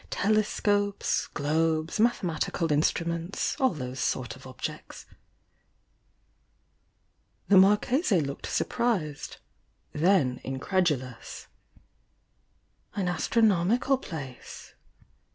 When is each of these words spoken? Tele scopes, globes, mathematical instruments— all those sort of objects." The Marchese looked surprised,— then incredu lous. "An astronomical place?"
Tele 0.09 0.43
scopes, 0.43 1.27
globes, 1.27 1.99
mathematical 1.99 2.71
instruments— 2.71 3.55
all 3.61 3.69
those 3.75 3.99
sort 3.99 4.35
of 4.35 4.47
objects." 4.47 5.05
The 7.49 7.57
Marchese 7.59 8.19
looked 8.19 8.47
surprised,— 8.47 9.37
then 10.03 10.39
incredu 10.43 10.99
lous. 10.99 11.45
"An 12.95 13.07
astronomical 13.07 13.99
place?" 13.99 14.73